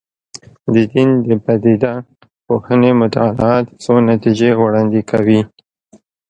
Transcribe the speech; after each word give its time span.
د 0.73 0.75
دین 0.93 1.09
د 1.25 1.27
پدیده 1.45 1.93
پوهنې 2.45 2.91
مطالعات 3.01 3.65
څو 3.83 3.93
نتیجې 4.09 4.49
وړاندې 4.61 5.01
کوي. 5.11 5.41